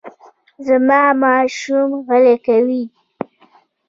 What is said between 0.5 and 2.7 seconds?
زه ماشوم غلی کوم.